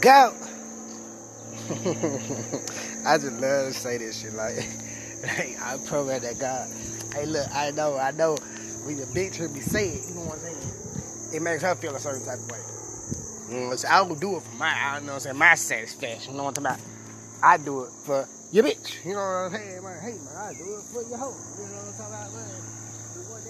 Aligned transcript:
go. 0.00 0.34
I 3.06 3.18
just 3.18 3.32
love 3.40 3.68
to 3.68 3.72
say 3.72 3.98
this 3.98 4.20
shit. 4.20 4.34
Like, 4.34 4.54
hey, 5.24 5.56
I 5.60 5.78
program 5.86 6.22
that 6.22 6.38
God. 6.38 6.70
Hey, 7.14 7.26
look, 7.26 7.46
I 7.54 7.70
know, 7.72 7.96
I 7.98 8.10
know. 8.12 8.36
When 8.84 8.96
the 8.96 9.06
bitch 9.06 9.36
heard 9.36 9.52
me 9.52 9.60
say 9.60 9.88
it, 9.88 10.08
you 10.08 10.14
know 10.14 10.22
what 10.22 10.34
I'm 10.34 10.40
saying? 10.40 11.34
It 11.34 11.42
makes 11.42 11.62
her 11.62 11.74
feel 11.74 11.94
a 11.96 12.00
certain 12.00 12.24
type 12.24 12.38
of 12.38 12.50
way. 12.50 12.58
You 13.50 13.60
know 13.70 13.76
saying? 13.76 13.94
I 13.94 14.02
will 14.02 14.16
do 14.16 14.36
it 14.36 14.42
for 14.42 14.56
my, 14.56 14.98
you 14.98 15.06
know 15.06 15.06
what 15.06 15.14
I'm 15.14 15.20
saying, 15.20 15.36
my 15.38 15.54
satisfaction. 15.54 16.32
You 16.32 16.38
know 16.38 16.44
what 16.44 16.58
I'm 16.58 16.64
talking 16.64 16.78
about? 16.78 16.96
I 17.42 17.56
do 17.58 17.84
it 17.84 17.90
for 18.04 18.28
your 18.52 18.64
bitch. 18.64 19.04
You 19.04 19.14
know 19.14 19.18
what 19.18 19.24
I'm 19.24 19.52
saying? 19.52 19.82
Man, 19.82 20.00
hey, 20.02 20.12
man, 20.12 20.36
I 20.36 20.52
do 20.54 20.76
it 20.78 20.84
for 20.92 21.02
your 21.02 21.18
hoe. 21.18 21.34
You 21.58 21.66
know 21.66 21.72
what 21.74 21.86
I'm 21.86 21.98
talking 21.98 22.14
about, 22.14 22.32
man? 22.32 22.48
You 22.48 23.22
know 23.22 23.30
what 23.30 23.40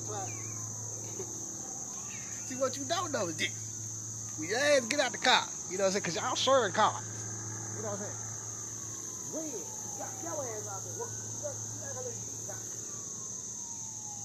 I'm 0.00 0.06
talking 0.06 0.08
about? 0.08 0.49
See, 2.50 2.58
what 2.58 2.74
you 2.74 2.82
don't 2.82 3.14
know 3.14 3.30
is 3.30 3.38
this. 3.38 3.54
When 4.34 4.50
your 4.50 4.58
ass 4.58 4.82
get 4.90 4.98
out 4.98 5.14
the 5.14 5.22
car, 5.22 5.46
you 5.70 5.78
know 5.78 5.86
what 5.86 5.94
I'm 5.94 6.02
saying? 6.02 6.02
Because 6.02 6.18
y'all 6.18 6.34
sharing 6.34 6.74
cars. 6.74 6.98
You 7.78 7.86
know 7.86 7.94
what 7.94 8.02
I'm 8.02 8.10
saying? 8.10 8.18
When 9.30 9.46
you 9.54 9.62
got 9.94 10.10
your 10.18 10.34
ass 10.34 10.66
out 10.66 10.82
there 10.82 10.98
working, 10.98 11.30
you 11.30 11.46
you 11.46 11.78
got 11.78 11.94
to 11.94 12.02
let 12.02 12.10
you 12.10 12.42
got. 12.50 12.58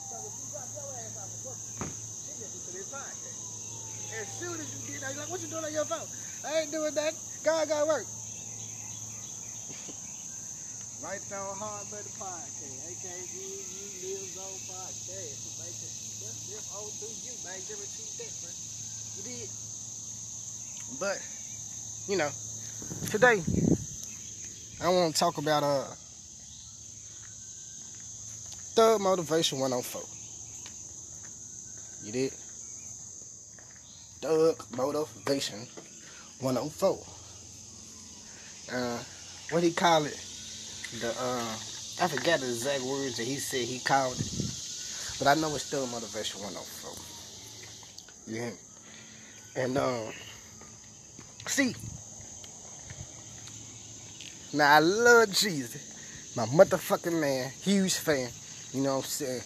So 0.10 0.26
if 0.26 0.34
you 0.42 0.50
got 0.58 0.66
your 0.74 0.90
ass 1.06 1.14
out 1.22 1.30
there 1.30 1.46
working, 1.46 1.70
she 2.26 2.34
listen 2.42 2.66
to 2.66 2.74
this 2.74 2.90
podcast. 2.90 3.46
As 4.18 4.26
soon 4.42 4.58
as 4.58 4.74
you 4.74 4.82
get 4.90 5.06
out, 5.06 5.14
you're 5.14 5.22
like, 5.22 5.30
what 5.30 5.46
you 5.46 5.50
doing 5.54 5.70
on 5.70 5.74
your 5.78 5.86
phone? 5.86 6.10
I 6.50 6.66
ain't 6.66 6.74
doing 6.74 6.98
that. 6.98 7.14
God 7.46 7.70
got 7.70 7.86
work. 7.86 8.10
right 11.06 11.22
down 11.30 11.54
hard 11.62 11.86
by 11.94 12.02
the 12.02 12.10
podcast. 12.18 12.90
AKG, 12.90 13.38
you 13.38 13.86
live 14.02 14.34
on 14.42 14.58
podcast. 14.66 15.46
Through 16.76 17.08
you, 17.24 17.32
it 17.32 17.64
to 17.66 17.72
you 17.72 18.12
different. 18.20 18.56
You 19.16 19.24
did. 19.24 19.50
But, 21.00 21.18
you 22.10 22.18
know, 22.18 22.30
today 23.10 23.42
I 24.84 24.90
want 24.90 25.14
to 25.14 25.20
talk 25.20 25.38
about 25.38 25.64
uh 25.64 25.86
Thug 28.76 29.00
Motivation 29.00 29.60
104. 29.60 30.02
You 32.04 32.12
did? 32.12 32.34
Thug 34.22 34.62
Motivation 34.76 35.66
104. 36.42 37.00
Uh, 38.74 39.00
what 39.52 39.64
he 39.64 39.72
call 39.72 40.04
it? 40.06 40.20
The 41.00 41.08
uh, 41.08 41.56
I 42.02 42.08
forgot 42.10 42.42
the 42.42 42.48
exact 42.48 42.84
words 42.84 43.16
that 43.16 43.24
he 43.24 43.38
said 43.38 43.62
he 43.62 43.80
called 43.80 44.20
it, 44.20 44.45
but 45.20 45.28
I 45.28 45.36
know 45.36 45.54
it's 45.56 45.70
Thug 45.70 45.90
Motivation 45.92 46.42
104. 46.42 48.34
You 48.34 48.42
hear 48.42 48.52
me? 48.52 48.58
And 49.56 49.78
um, 49.78 50.12
see, 51.48 51.74
now 54.54 54.76
I 54.76 54.80
love 54.80 55.30
Jeezy, 55.30 55.80
my 56.36 56.46
motherfucking 56.46 57.20
man, 57.20 57.52
huge 57.62 57.94
fan. 57.96 58.30
You 58.74 58.82
know 58.84 58.98
what 58.98 59.06
I'm 59.06 59.10
saying? 59.10 59.42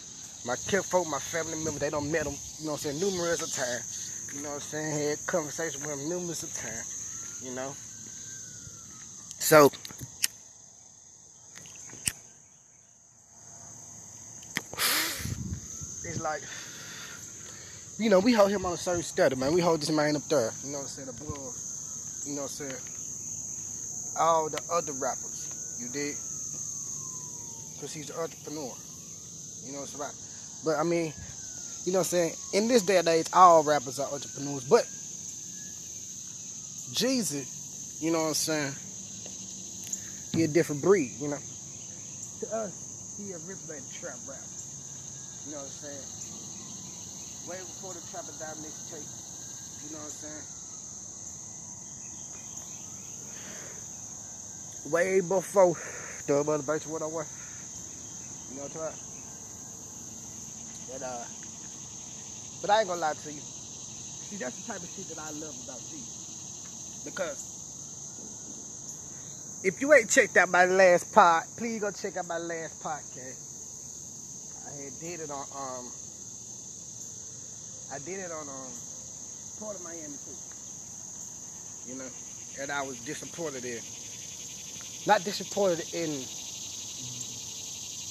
My 0.45 0.55
folk, 0.55 1.07
my 1.07 1.19
family 1.19 1.55
members, 1.63 1.79
they 1.79 1.89
don't 1.91 2.11
met 2.11 2.25
him. 2.25 2.33
You 2.59 2.65
know 2.65 2.71
what 2.71 2.85
I'm 2.85 2.97
saying? 2.97 2.99
Numerous 2.99 3.41
of 3.41 3.53
times. 3.53 4.33
You 4.35 4.41
know 4.41 4.49
what 4.49 4.55
I'm 4.55 4.61
saying? 4.61 5.09
Had 5.09 5.27
conversations 5.27 5.85
with 5.85 5.99
him 5.99 6.09
numerous 6.09 6.43
of 6.43 6.53
times. 6.53 7.41
You 7.43 7.53
know. 7.53 7.73
So. 9.39 9.71
Like, 16.29 16.43
you 17.97 18.07
know, 18.11 18.19
we 18.19 18.33
hold 18.33 18.51
him 18.51 18.63
on 18.63 18.73
a 18.73 18.77
certain 18.77 19.01
standard, 19.01 19.39
man. 19.39 19.51
We 19.51 19.61
hold 19.61 19.81
this 19.81 19.89
man 19.89 20.15
up 20.15 20.21
there. 20.29 20.51
You 20.63 20.73
know 20.73 20.77
what 20.77 20.83
I'm 20.83 20.87
saying? 20.87 21.07
The 21.07 21.13
Above, 21.23 21.55
you 22.27 22.35
know 22.35 22.43
what 22.43 22.51
I'm 22.51 22.69
saying? 22.69 24.15
All 24.15 24.47
the 24.47 24.61
other 24.71 24.93
rappers. 24.93 25.49
You 25.79 25.87
did? 25.87 26.13
Because 27.73 27.93
he's 27.93 28.09
the 28.09 28.19
entrepreneur. 28.21 28.71
You 29.65 29.73
know 29.73 29.79
what 29.79 29.89
I'm 29.89 29.97
saying? 29.97 30.11
But 30.65 30.77
I 30.77 30.83
mean, 30.83 31.13
you 31.85 31.93
know 31.93 31.99
what 31.99 32.13
I'm 32.13 32.13
saying? 32.13 32.33
In 32.53 32.67
this 32.67 32.83
day 32.83 32.97
and 32.97 33.07
age, 33.07 33.25
all 33.33 33.63
rappers 33.63 33.97
are 33.99 34.13
entrepreneurs. 34.13 34.65
But 34.69 34.83
Jeezy, 36.93 37.49
you 38.03 38.11
know 38.11 38.21
what 38.21 38.27
I'm 38.27 38.33
saying? 38.35 38.73
He 40.35 40.43
a 40.43 40.47
different 40.47 40.83
breed, 40.83 41.09
you 41.19 41.29
know. 41.29 41.41
To 42.41 42.55
us, 42.55 43.17
he 43.17 43.33
originated 43.33 43.83
trap 43.99 44.13
rap. 44.29 44.37
You 45.45 45.55
know 45.55 45.61
what 45.61 45.65
I'm 45.65 45.71
saying? 45.71 46.18
Way 47.49 47.57
before 47.57 47.93
the 47.95 48.01
trapper 48.11 48.31
dominated 48.37 48.77
tape. 48.93 49.09
You 49.81 49.89
know 49.89 49.97
what 49.97 50.13
I'm 50.13 50.21
saying? 50.21 50.45
Way 54.93 55.21
before 55.21 55.75
the 56.27 56.43
motivation 56.43 56.91
101. 56.91 57.25
You 58.51 58.55
know 58.55 58.61
what 58.61 58.69
I'm 58.69 58.77
talking 58.77 58.85
about? 58.85 58.93
But, 60.93 61.01
uh, 61.01 61.25
but 62.61 62.69
I 62.69 62.79
ain't 62.81 62.87
gonna 62.87 63.01
lie 63.01 63.13
to 63.13 63.31
you. 63.33 63.41
See, 63.41 64.37
that's 64.37 64.55
the 64.61 64.71
type 64.71 64.83
of 64.83 64.89
shit 64.89 65.09
that 65.09 65.17
I 65.17 65.31
love 65.31 65.57
about 65.63 65.79
Jeezy. 65.79 67.03
Because 67.03 67.41
if 69.63 69.81
you 69.81 69.91
ain't 69.91 70.11
checked 70.11 70.37
out 70.37 70.49
my 70.49 70.65
last 70.65 71.11
pod, 71.11 71.45
please 71.57 71.81
go 71.81 71.89
check 71.89 72.15
out 72.15 72.27
my 72.27 72.37
last 72.37 72.79
podcast. 72.83 73.41
I 74.67 74.71
had 74.83 74.93
did 75.01 75.21
it 75.21 75.31
on 75.31 75.47
um 75.57 75.91
I 77.91 77.99
did 77.99 78.19
it 78.19 78.31
on 78.31 78.47
um 78.47 78.71
Port 79.59 79.75
of 79.75 79.83
Miami 79.83 80.15
too. 80.23 80.37
You 81.91 81.95
know, 81.97 82.09
and 82.61 82.71
I 82.71 82.81
was 82.83 82.99
disappointed 82.99 83.65
in 83.65 83.79
not 85.07 85.23
disappointed 85.23 85.85
in 85.93 86.09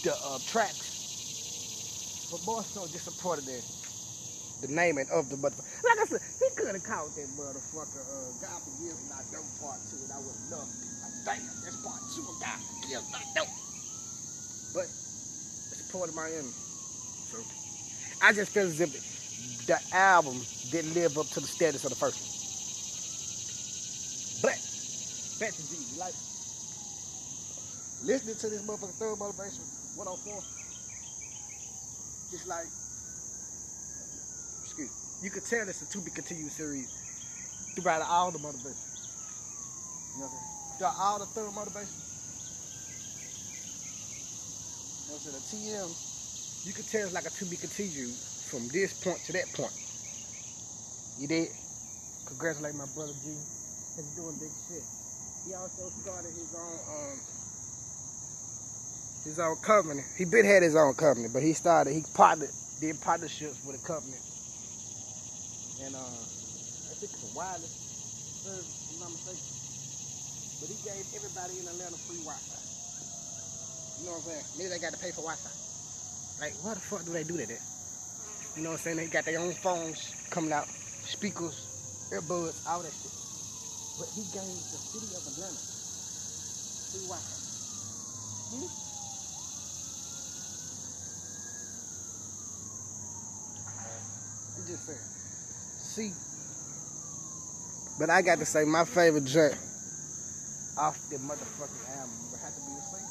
the 0.02 0.14
uh, 0.18 0.38
tracks, 0.46 2.28
but 2.30 2.44
more 2.44 2.62
so 2.64 2.86
disappointed 2.86 3.46
in 3.48 3.62
the 4.60 4.74
naming 4.74 5.06
of 5.12 5.28
the 5.28 5.36
motherfucker. 5.36 5.84
Like 5.84 5.98
I 6.00 6.06
said, 6.06 6.22
he 6.38 6.48
could 6.56 6.74
have 6.74 6.82
called 6.82 7.14
that 7.14 7.28
motherfucker 7.38 8.02
uh, 8.02 8.32
God 8.42 8.62
Forgives 8.66 9.08
Not 9.08 9.22
Dope 9.30 9.46
Part 9.62 9.78
2, 9.90 9.96
and 10.02 10.12
I 10.12 10.18
would 10.18 10.34
have 10.34 10.50
loved 10.50 10.74
it. 10.74 10.88
Like, 11.02 11.38
damn, 11.38 11.46
that's 11.62 11.76
part 11.84 12.02
2 12.16 12.22
of 12.26 12.36
God 12.40 12.58
Forgives 12.82 13.10
Not 13.12 13.26
Dope. 13.36 13.54
But 14.74 14.84
it's 14.90 15.88
Port 15.92 16.08
of 16.08 16.14
Miami. 16.16 16.50
So 17.30 17.38
I 18.22 18.32
just 18.32 18.50
feel 18.50 18.66
as 18.66 18.80
if 18.80 19.17
the 19.66 19.78
album 19.92 20.40
didn't 20.70 20.94
live 20.94 21.18
up 21.18 21.26
to 21.28 21.40
the 21.40 21.46
status 21.46 21.84
of 21.84 21.90
the 21.90 21.96
first 21.96 22.16
one. 22.16 22.28
But, 24.42 24.56
back 25.40 25.52
to 25.52 25.62
like, 25.98 26.14
listening 28.02 28.36
to 28.36 28.48
this 28.48 28.62
motherfucker 28.62 28.96
Thug 28.96 29.18
Motivation 29.18 29.64
104, 29.96 30.42
it's 32.32 32.46
like, 32.46 32.66
excuse 34.64 34.88
me, 34.88 34.96
you 35.22 35.30
could 35.30 35.44
tell 35.44 35.68
it's 35.68 35.82
a 35.82 35.86
to 35.92 35.98
be 36.00 36.10
continued 36.10 36.52
series 36.52 36.88
throughout 37.74 38.02
all 38.02 38.30
the 38.30 38.38
motivation. 38.38 38.72
You 40.16 40.20
know 40.20 40.26
what 40.26 40.32
I'm 40.32 40.40
saying? 40.40 40.78
Throughout 40.78 40.96
all 40.98 41.18
the 41.18 41.26
Thug 41.26 41.54
Motivation. 41.54 41.92
You 45.04 45.12
know 45.12 45.20
what 45.20 45.28
I'm 45.28 45.44
saying? 45.44 45.68
The 45.68 45.84
TM, 45.84 46.66
you 46.66 46.72
could 46.72 46.88
tell 46.88 47.04
it's 47.04 47.12
like 47.12 47.26
a 47.26 47.30
to 47.30 47.44
be 47.44 47.56
continued 47.56 48.16
from 48.48 48.68
this 48.68 48.94
point 48.94 49.24
to 49.24 49.32
that 49.34 49.52
point. 49.54 49.74
You 51.16 51.28
did? 51.28 51.50
Congratulate 52.26 52.74
my 52.74 52.86
brother 52.86 53.14
G. 53.22 53.30
He's 53.96 54.06
doing 54.16 54.36
big 54.40 54.52
shit. 54.68 54.84
He 55.46 55.54
also 55.54 55.92
started 56.02 56.32
his 56.34 56.54
own 56.54 56.78
um 56.90 57.22
his 59.24 59.38
own 59.38 59.56
company. 59.58 60.04
He 60.16 60.24
been 60.24 60.46
had 60.46 60.62
his 60.62 60.76
own 60.76 60.94
company, 60.94 61.28
but 61.28 61.42
he 61.42 61.54
started 61.54 61.94
he 61.94 62.04
partnered 62.14 62.52
did 62.80 63.00
partnerships 63.00 63.62
with 63.64 63.76
a 63.76 63.80
company. 63.80 64.18
And 65.80 65.96
uh 65.96 66.24
I 66.90 66.94
think 67.00 67.12
it's 67.14 67.22
a 67.22 67.26
wireless 67.36 67.72
service, 68.44 68.76
if 68.94 69.02
I'm 69.04 69.12
mistaken. 69.12 69.40
But 70.60 70.70
he 70.70 70.76
gave 70.84 71.06
everybody 71.14 71.58
in 71.60 71.68
Atlanta 71.68 71.98
free 72.06 72.18
Wi-Fi. 72.18 72.56
You 74.00 74.06
know 74.06 74.12
what 74.12 74.18
I'm 74.18 74.24
saying? 74.24 74.44
Maybe 74.56 74.70
they 74.70 74.78
got 74.80 74.92
to 74.92 74.98
pay 74.98 75.10
for 75.12 75.22
Wi-Fi. 75.22 75.50
Like, 76.40 76.56
why 76.62 76.74
the 76.74 76.80
fuck 76.80 77.04
do 77.06 77.12
they 77.12 77.24
do 77.24 77.36
that? 77.38 77.48
There? 77.48 77.67
You 78.58 78.64
know 78.64 78.70
what 78.70 78.80
I'm 78.80 78.82
saying? 78.82 78.96
They 78.96 79.06
got 79.06 79.24
their 79.24 79.38
own 79.38 79.54
phones 79.54 80.12
coming 80.30 80.50
out, 80.50 80.66
speakers, 81.06 82.10
earbuds, 82.10 82.58
all 82.66 82.82
that 82.82 82.90
shit. 82.90 83.14
But 84.02 84.08
he 84.18 84.22
gave 84.34 84.50
the 84.50 84.78
city 84.82 85.14
of 85.14 85.22
Atlanta. 85.30 85.62
Hmm? 88.50 88.66
I'm 94.58 94.66
just 94.66 94.86
saying. 94.90 95.06
See, 95.78 96.10
but 98.00 98.10
I 98.10 98.22
got 98.22 98.40
to 98.40 98.44
say 98.44 98.64
my 98.64 98.84
favorite 98.84 99.24
joint 99.24 99.54
off 100.76 100.98
the 101.10 101.18
motherfucking 101.18 101.86
album 101.94 102.10
would 102.32 102.40
have 102.40 102.54
to 102.54 102.60
be 102.66 102.74
the 102.74 102.82
same. 102.90 103.06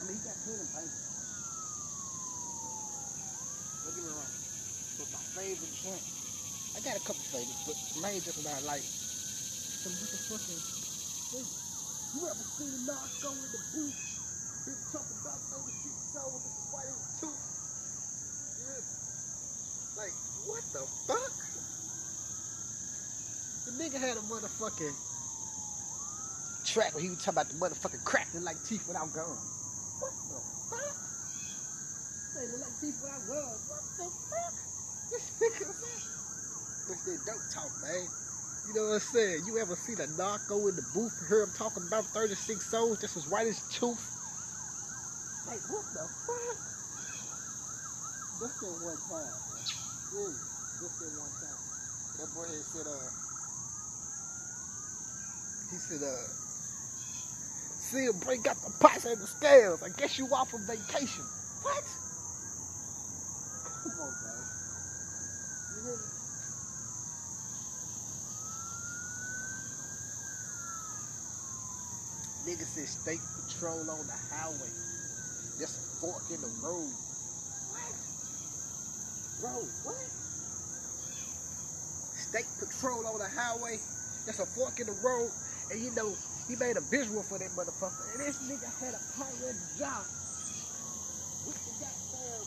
I 0.00 0.08
mean, 0.08 0.16
he 0.16 0.24
got 0.24 0.36
plenty 0.42 0.62
of. 0.62 1.11
Don't 3.82 3.94
get 3.94 4.04
me 4.04 4.10
wrong. 4.14 4.32
was 4.98 5.10
my 5.10 5.24
favorite. 5.34 5.74
I 6.72 6.80
got 6.80 6.96
a 6.96 7.04
couple 7.04 7.22
favorites, 7.28 7.66
but 7.66 7.76
main 8.02 8.20
just 8.22 8.38
about 8.40 8.62
like. 8.64 8.82
Some 8.82 9.92
motherfucking. 9.98 10.62
You 11.32 12.28
ever 12.28 12.46
seen 12.54 12.70
a 12.70 12.80
narco 12.86 13.34
in 13.34 13.50
the 13.50 13.62
booth? 13.74 13.98
Been 14.62 14.78
talking 14.94 15.18
about 15.26 15.42
36 15.58 16.14
soul 16.14 16.30
with 16.30 16.44
the 16.46 16.54
white 16.70 16.86
tooth. 17.18 17.42
Yeah. 18.62 18.78
Like, 19.98 20.14
what 20.46 20.62
the 20.70 20.86
fuck? 21.10 21.34
The 23.66 23.72
nigga 23.82 23.98
had 23.98 24.16
a 24.16 24.24
motherfucking 24.30 24.94
track 26.64 26.94
where 26.94 27.02
he 27.02 27.10
was 27.10 27.18
talking 27.18 27.40
about 27.40 27.48
the 27.48 27.54
motherfucking 27.54 28.04
crack 28.04 28.30
that 28.32 28.42
like 28.42 28.62
teeth 28.68 28.86
without 28.86 29.12
gums. 29.12 29.40
What 29.98 30.12
the 30.30 30.38
fuck? 30.70 31.01
They 32.34 32.46
look 32.48 32.60
like 32.60 32.80
teeth 32.80 32.96
without 33.02 33.20
gums. 33.28 33.60
What 33.68 33.84
the 33.98 34.08
fuck? 34.08 34.54
What's 36.88 37.04
that 37.04 37.20
dope 37.26 37.44
talk, 37.52 37.70
man? 37.82 38.08
You 38.68 38.74
know 38.74 38.88
what 38.88 38.94
I'm 38.94 39.00
saying? 39.00 39.42
You 39.46 39.58
ever 39.58 39.76
see 39.76 39.94
the 39.94 40.06
narco 40.16 40.68
in 40.68 40.76
the 40.76 40.84
booth 40.94 41.12
and 41.20 41.28
hear 41.28 41.42
him 41.42 41.52
talking 41.56 41.84
about 41.86 42.04
36 42.06 42.64
souls 42.64 43.00
just 43.00 43.16
as 43.16 43.28
white 43.28 43.46
as 43.46 43.60
tooth? 43.72 44.00
Like, 45.46 45.60
what 45.68 45.84
the 45.92 46.08
fuck? 46.26 46.56
That's 48.40 48.60
that 48.60 48.72
one 48.80 48.96
time, 49.10 49.28
man. 49.28 50.34
Just 50.80 50.98
that 51.00 51.12
one 51.20 51.34
time. 51.36 51.60
That 52.18 52.28
boy 52.34 52.46
had 52.48 52.64
said, 52.64 52.86
uh, 52.86 53.10
he 55.70 55.76
said, 55.76 56.02
uh, 56.02 56.16
see 57.78 58.04
him 58.06 58.18
break 58.20 58.46
out 58.46 58.56
the 58.62 58.72
pots 58.80 59.04
and 59.04 59.20
the 59.20 59.26
scales. 59.26 59.82
I 59.82 59.90
guess 59.90 60.18
you 60.18 60.26
off 60.32 60.54
on 60.54 60.60
vacation. 60.66 61.24
What? 61.62 61.84
Come 63.82 64.00
on, 64.00 64.14
man. 64.24 64.44
You 65.74 65.82
hear 65.82 65.96
me? 65.96 66.08
Nigga 72.46 72.66
said 72.66 72.88
state 72.88 73.20
patrol 73.36 73.90
on 73.90 74.06
the 74.06 74.18
highway. 74.30 74.70
There's 75.58 75.76
a 75.76 75.82
fork 76.00 76.22
in 76.30 76.40
the 76.40 76.48
road. 76.62 76.90
What? 77.70 77.94
Bro, 79.40 79.62
what? 79.84 80.10
State 82.14 82.46
patrol 82.58 83.06
on 83.06 83.18
the 83.18 83.28
highway. 83.28 83.78
There's 84.24 84.40
a 84.40 84.46
fork 84.46 84.80
in 84.80 84.86
the 84.86 84.98
road. 85.04 85.30
And 85.70 85.80
you 85.80 85.90
know, 85.92 86.14
he 86.48 86.56
made 86.56 86.76
a 86.76 86.82
visual 86.82 87.22
for 87.22 87.38
that 87.38 87.50
motherfucker. 87.50 88.06
And 88.14 88.20
this 88.20 88.38
nigga 88.50 88.70
had 88.80 88.94
a 88.94 89.02
pirate 89.18 89.58
job. 89.78 90.06
With 91.46 91.58
the 91.64 91.72
goddamn 91.84 92.46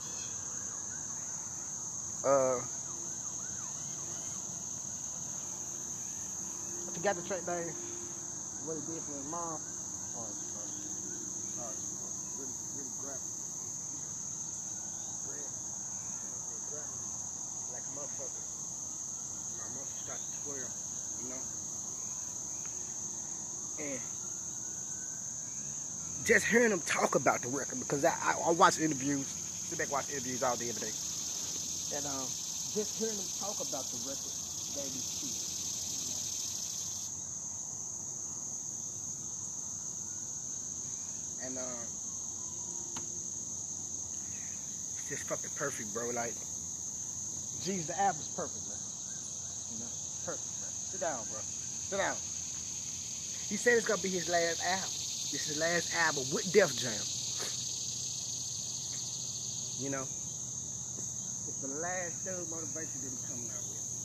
Uh, 2.23 2.61
I 6.85 6.93
forgot 6.93 7.15
the 7.15 7.23
track 7.25 7.47
name. 7.47 7.73
What 8.61 8.77
he 8.77 8.81
did 8.85 9.01
for 9.01 9.17
his 9.17 9.25
mom. 9.31 9.57
Oh. 9.57 10.21
Oh. 10.21 11.73
Really, 12.37 12.53
really. 12.77 12.93
Grab. 13.01 13.17
Like 17.73 17.81
a 17.81 17.93
motherfucker. 17.97 18.45
My 19.57 19.65
to 20.05 20.29
twirl, 20.45 20.69
you 21.23 21.29
know? 21.29 21.41
And 23.81 23.99
just 26.23 26.45
hearing 26.45 26.69
them 26.69 26.81
talk 26.85 27.15
about 27.15 27.41
the 27.41 27.47
record 27.47 27.79
because 27.79 28.05
I, 28.05 28.11
I, 28.11 28.35
I 28.45 28.51
watch 28.51 28.79
interviews, 28.79 29.25
sit 29.25 29.79
back 29.79 29.91
watch 29.91 30.11
interviews 30.11 30.43
all 30.43 30.55
day 30.55 30.69
every 30.69 30.87
day. 30.87 31.10
And 31.93 32.05
um, 32.05 32.23
just 32.71 32.95
hearing 32.97 33.15
them 33.15 33.27
talk 33.39 33.59
about 33.59 33.83
the 33.91 33.97
record 34.07 34.41
me 34.79 35.03
peace. 35.19 35.51
And 41.43 41.57
um, 41.57 41.83
it's 44.95 45.09
just 45.09 45.27
fucking 45.27 45.49
perfect, 45.57 45.93
bro. 45.93 46.11
Like, 46.11 46.31
Jeezy, 47.67 47.87
the 47.87 47.99
album's 47.99 48.31
perfect, 48.35 48.63
man. 48.71 48.79
You 49.75 49.83
know, 49.83 49.91
perfect, 50.23 50.47
man. 50.63 50.71
Sit 50.71 51.01
down, 51.01 51.19
bro. 51.27 51.41
Sit 51.43 51.97
down. 51.97 52.15
He 53.49 53.57
said 53.57 53.75
it's 53.75 53.85
gonna 53.85 54.01
be 54.01 54.07
his 54.07 54.29
last 54.29 54.63
album. 54.63 54.87
This 54.87 55.43
is 55.43 55.47
his 55.47 55.59
last 55.59 55.93
album 55.93 56.23
with 56.31 56.47
Def 56.53 56.71
Jam. 56.77 56.95
You 59.83 59.89
know, 59.89 60.07
the 61.61 61.67
last 61.67 62.15
Thug 62.25 62.49
motivation 62.49 63.01
that 63.03 63.11
he's 63.11 63.21
coming 63.29 63.49
out 63.55 63.63
with. 63.69 64.01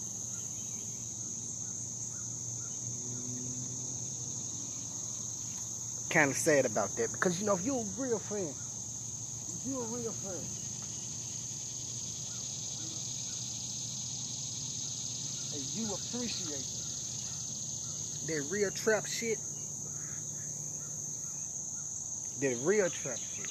Kind 6.10 6.30
of 6.30 6.36
sad 6.36 6.66
about 6.66 6.96
that 6.96 7.12
because 7.12 7.40
you 7.40 7.46
know 7.46 7.54
if 7.56 7.64
you're 7.64 7.80
a 7.82 8.00
real 8.00 8.18
friend, 8.18 8.54
if 9.48 9.66
you're 9.66 9.82
a 9.84 9.86
real 9.88 10.12
friend, 10.12 10.46
and 15.54 15.64
you 15.74 15.94
appreciate 15.94 16.66
that 18.26 18.42
real 18.50 18.70
trap 18.70 19.06
shit, 19.06 19.38
that 22.40 22.56
real 22.58 22.90
trap 22.90 23.20
shit. 23.36 23.48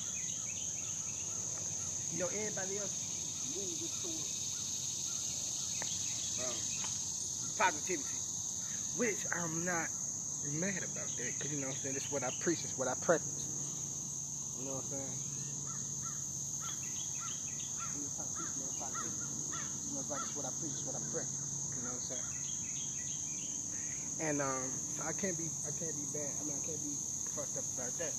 You 2.12 2.20
know, 2.20 2.28
everybody 2.28 2.78
else 2.80 3.05
um, 6.40 6.56
positivity, 7.58 8.04
which 8.98 9.26
I'm 9.34 9.66
not 9.66 9.88
mad 10.52 10.84
about 10.84 11.08
that, 11.18 11.34
because 11.38 11.52
you 11.52 11.60
know 11.60 11.68
what 11.68 11.76
I'm 11.78 11.82
saying, 11.84 11.96
it's 11.96 12.12
what 12.12 12.24
I 12.24 12.32
preach, 12.42 12.64
it's 12.64 12.78
what 12.78 12.88
I 12.88 12.96
practice. 12.96 13.48
You 14.60 14.66
know 14.66 14.74
what 14.74 14.86
I'm 14.86 14.92
saying? 14.92 15.10
It's 20.22 20.36
what 20.36 20.46
I 20.46 20.50
preach, 20.60 20.72
it's 20.74 20.86
what 20.86 20.96
I 20.96 21.00
practice. 21.12 21.72
You 21.76 21.82
know 21.84 21.90
what 21.90 21.96
I'm 21.96 22.02
saying? 22.02 22.22
And 24.20 24.42
um, 24.42 24.72
I 25.06 25.14
can't 25.14 25.38
be, 25.38 25.50
I 25.68 25.72
can't 25.72 25.96
be 25.96 26.06
bad. 26.20 26.30
I 26.40 26.44
mean, 26.44 26.58
I 26.62 26.66
can't 26.66 26.82
be 26.84 26.96
fucked 27.36 27.58
up 27.58 27.66
about 27.78 27.98
that. 28.00 28.14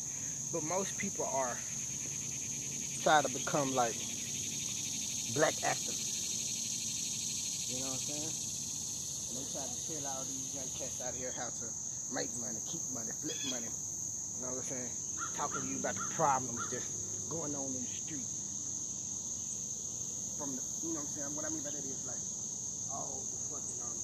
But 0.53 0.63
most 0.63 0.97
people 0.99 1.27
are 1.27 1.59
trying 3.03 3.23
to 3.25 3.29
become 3.29 3.75
like 3.75 3.95
black 5.35 5.55
activists. 5.67 6.15
You 7.73 7.81
know 7.83 7.91
what 7.91 7.99
I'm 7.99 8.07
saying? 8.07 8.31
And 8.31 9.35
they 9.41 9.47
try 9.51 9.67
to 9.67 9.75
tell 9.75 10.05
all 10.13 10.23
these 10.23 10.55
young 10.55 10.71
cats 10.79 11.03
out 11.03 11.15
here 11.19 11.33
how 11.35 11.51
to 11.51 11.67
make 12.15 12.31
money, 12.39 12.61
keep 12.71 12.85
money, 12.95 13.11
flip 13.11 13.41
money. 13.51 13.67
You 13.67 14.41
know 14.47 14.55
what 14.55 14.63
I'm 14.63 14.71
saying? 14.71 14.93
Talking 15.35 15.61
to 15.63 15.67
you 15.67 15.79
about 15.83 15.97
the 15.99 16.07
problems 16.15 16.63
just 16.71 16.87
going 17.29 17.55
on 17.55 17.67
in 17.75 17.83
the 17.83 17.91
street. 17.91 18.29
From 20.39 20.55
the, 20.55 20.63
you 20.85 20.95
know 20.95 21.03
what 21.03 21.11
I'm 21.11 21.17
saying? 21.17 21.35
What 21.35 21.45
I 21.45 21.51
mean 21.51 21.65
by 21.65 21.75
that 21.75 21.83
is 21.83 22.05
like 22.07 22.23
all 22.95 23.19
the 23.19 23.39
fucking 23.51 23.79
um, 23.83 23.99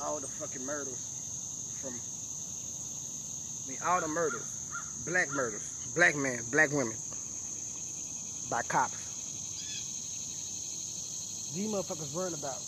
all 0.00 0.20
the 0.20 0.30
fucking 0.40 0.64
murders 0.64 1.02
from, 1.82 1.92
I 1.92 3.68
mean, 3.68 3.78
all 3.84 4.00
the 4.00 4.08
murders, 4.08 4.48
black 5.04 5.28
murders, 5.32 5.68
black 5.94 6.16
men, 6.16 6.40
black 6.50 6.70
women, 6.70 6.96
by 8.48 8.62
cops. 8.62 8.99
These 11.54 11.68
motherfuckers 11.68 12.14
worrying 12.14 12.34
about 12.34 12.62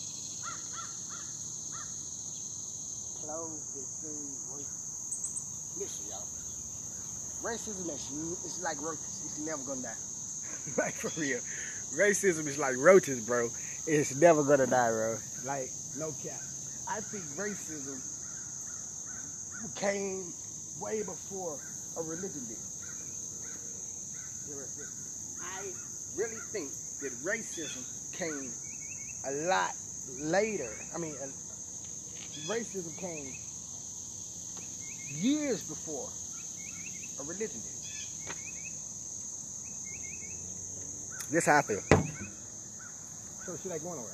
clothes 3.22 3.62
that 3.74 3.86
seem. 3.86 4.42
Listen, 5.78 6.10
y'all. 6.10 6.26
Racism 7.42 7.86
is 7.94 8.44
it's 8.44 8.62
like 8.62 8.80
roaches. 8.82 9.22
It's 9.24 9.38
never 9.38 9.62
gonna 9.62 9.82
die. 9.82 9.94
like 10.76 10.94
for 10.94 11.08
real. 11.20 11.38
Racism 11.94 12.46
is 12.48 12.58
like 12.58 12.76
roaches, 12.76 13.20
bro. 13.20 13.50
It's 13.86 14.16
never 14.16 14.42
gonna 14.42 14.66
die, 14.66 14.90
bro. 14.90 15.16
Like, 15.44 15.70
no 15.96 16.10
cap. 16.22 16.40
I 16.88 17.00
think 17.00 17.22
racism 17.38 18.02
came 19.76 20.24
way 20.80 21.02
before 21.02 21.56
a 21.98 22.02
religion 22.02 22.42
did. 22.48 22.58
I 25.40 25.62
really 26.16 26.40
think 26.50 26.70
that 27.00 27.12
racism 27.24 27.82
came 28.12 28.50
a 29.24 29.32
lot 29.46 29.74
later. 30.20 30.70
I 30.94 30.98
mean, 30.98 31.14
uh, 31.22 31.26
racism 32.48 32.96
came 32.98 33.32
years 35.08 35.62
before 35.68 36.08
a 37.20 37.24
religion 37.24 37.60
did. 37.60 37.82
This 41.30 41.44
feel. 41.46 41.80
So 43.46 43.56
she 43.62 43.68
like 43.68 43.82
going 43.82 43.96
nowhere. 43.96 44.12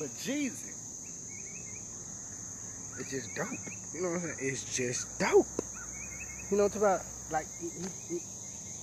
But 0.00 0.08
Jeezy, 0.18 0.74
it's 2.98 3.10
just 3.10 3.34
dope. 3.36 3.48
You 3.94 4.02
know 4.02 4.10
what 4.10 4.16
I'm 4.16 4.20
saying? 4.22 4.36
It's 4.40 4.76
just 4.76 5.18
dope. 5.18 5.46
You 6.50 6.56
know 6.56 6.64
what 6.64 6.74
I'm 6.74 6.80
talking 6.80 6.82
about? 6.82 7.00
Like 7.30 7.46
it, 7.60 7.72
it, 7.84 8.16
it, 8.16 8.22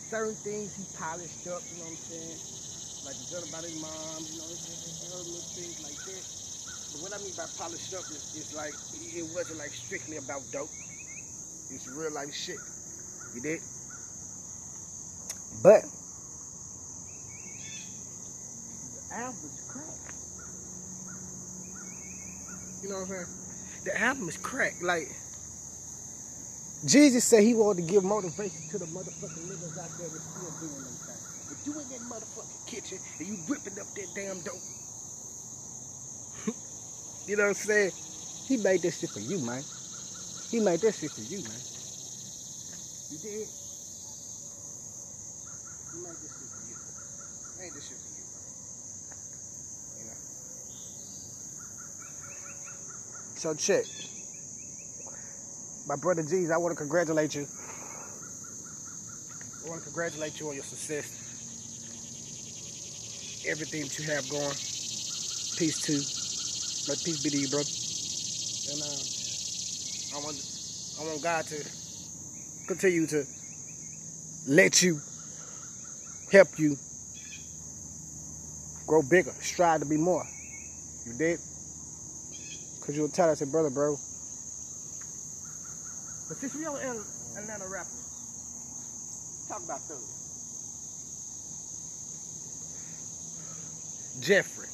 certain 0.10 0.36
things 0.36 0.75
he 0.77 0.84
polished 0.98 1.48
up. 1.48 1.62
You 1.72 1.79
know 1.79 1.86
what 1.86 1.91
I'm 1.91 1.98
saying? 1.98 2.64
Like 3.06 3.18
the 3.22 3.28
joke 3.30 3.48
about 3.48 3.64
his 3.64 3.80
mom. 3.80 4.26
You 4.26 4.40
know, 4.42 4.50
other 5.16 5.30
little 5.30 5.48
things 5.54 5.78
like 5.86 5.94
that. 5.94 6.24
But 6.92 7.02
what 7.06 7.14
I 7.14 7.18
mean 7.24 7.34
by 7.38 7.46
polished 7.58 7.94
up 7.94 8.04
is, 8.12 8.34
is 8.36 8.54
like 8.56 8.74
it 9.16 9.24
wasn't 9.36 9.60
like 9.60 9.72
strictly 9.72 10.18
about 10.18 10.42
dope. 10.52 10.70
It's 11.70 11.88
real 11.88 12.12
life 12.12 12.34
shit. 12.34 12.58
You 13.36 13.42
did? 13.42 13.62
But 15.64 15.82
the 18.94 19.16
album 19.16 19.40
is 19.46 19.62
crack. 19.70 19.86
You 22.84 22.90
know 22.90 22.96
what 22.96 23.02
I'm 23.04 23.08
saying? 23.08 23.28
The 23.86 24.02
album 24.02 24.30
is 24.30 24.38
crack. 24.38 24.74
Like 24.82 25.08
Jeezy 26.86 27.22
said 27.22 27.44
he 27.44 27.54
wanted 27.54 27.86
to 27.86 27.92
give 27.92 28.04
motivation 28.04 28.70
to 28.72 28.78
the 28.80 28.86
motherfucking 28.86 29.46
niggas 29.48 29.78
out 29.78 29.90
there 29.98 30.10
that's 30.10 30.26
still 30.26 30.52
doing 30.60 30.84
them 30.84 30.98
things. 31.06 31.25
If 31.52 31.66
you 31.66 31.74
in 31.80 31.90
that 31.90 32.02
motherfucking 32.02 32.68
kitchen 32.68 33.00
and 33.20 33.28
you 33.28 33.36
whipping 33.48 33.80
up 33.80 33.88
that 33.94 34.08
damn 34.16 34.40
dope, 34.42 34.56
you 37.28 37.36
know 37.36 37.44
what 37.44 37.50
I'm 37.50 37.54
saying? 37.56 37.92
He 38.48 38.58
made 38.58 38.82
this 38.82 39.00
shit 39.00 39.10
for 39.12 39.20
you, 39.20 39.40
man. 39.40 39.64
He 40.50 40.60
made 40.60 40.80
this 40.82 41.00
shit 41.00 41.12
for 41.12 41.22
you, 41.22 41.38
man. 41.44 41.62
You 43.12 43.18
did? 43.18 43.48
He 45.92 45.98
made 46.02 46.18
this 46.22 46.34
shit 46.34 46.50
for 46.50 46.62
you. 46.66 46.75
He 47.46 47.62
made 47.62 47.74
this 47.74 47.88
shit 47.88 47.98
for 47.98 48.10
you. 48.14 48.25
You 50.00 50.06
know? 50.10 50.18
So 53.36 53.54
check. 53.54 53.86
My 55.88 55.96
brother 55.96 56.24
G's, 56.24 56.50
I 56.52 56.58
want 56.58 56.72
to 56.72 56.78
congratulate 56.78 57.36
you. 57.36 57.48
I 59.66 59.70
want 59.70 59.82
to 59.82 59.86
congratulate 59.86 60.40
you 60.40 60.50
on 60.50 60.56
your 60.56 60.64
success. 60.64 61.25
Everything 63.48 63.84
that 63.84 64.00
you 64.00 64.06
have 64.06 64.28
going. 64.30 64.56
Peace 65.58 65.80
to. 65.86 65.94
Let 66.90 67.04
peace 67.04 67.22
be 67.22 67.30
to 67.30 67.38
you, 67.38 67.48
brother. 67.48 67.70
And 68.72 68.82
uh, 68.82 70.18
I 70.18 70.24
want 70.24 70.38
I 71.00 71.04
want 71.06 71.22
God 71.22 71.46
to 71.48 71.64
continue 72.68 73.06
to 73.08 73.24
let 74.48 74.82
you 74.82 75.00
help 76.32 76.58
you 76.58 76.75
grow 78.88 79.02
bigger, 79.02 79.32
strive 79.42 79.82
to 79.82 79.86
be 79.86 79.98
more. 79.98 80.25
You 81.06 81.14
did? 81.14 81.40
Cause 82.86 82.96
you're 82.96 83.08
a 83.08 83.10
talented 83.10 83.52
brother, 83.52 83.70
bro. 83.70 83.98
But 86.28 86.38
since 86.38 86.56
we 86.56 86.66
on 86.66 86.78
Atlanta 86.78 87.68
rappers, 87.68 89.46
talk 89.48 89.64
about 89.64 89.88
those. 89.88 90.25
Jeffrey. 94.22 94.67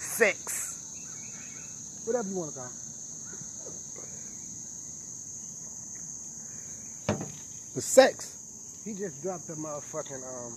Sex. 0.00 2.00
Whatever 2.04 2.28
you 2.28 2.36
want 2.36 2.52
to 2.52 2.58
call 2.58 2.66
it. 2.66 2.72
The 7.74 7.80
sex. 7.80 8.82
He 8.84 8.92
just 8.94 9.22
dropped 9.22 9.48
a 9.48 9.52
motherfucking 9.52 10.22
um 10.22 10.54